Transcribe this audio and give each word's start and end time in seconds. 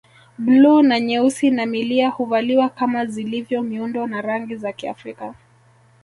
Bluu 0.39 0.81
na 0.83 0.99
nyeusi 0.99 1.51
na 1.51 1.65
milia 1.65 2.09
huvaliwa 2.09 2.69
kama 2.69 3.05
zilivyo 3.05 3.63
miundo 3.63 4.07
na 4.07 4.21
rangi 4.21 4.55
za 4.55 4.73
Kiafrika 4.73 5.35